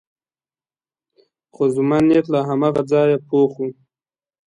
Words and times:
خو 1.53 1.63
زما 1.75 1.97
نیت 2.07 2.25
له 2.33 2.39
هماغه 2.49 2.81
ځایه 2.91 3.17
پخ 3.27 3.51
و. 3.59 3.67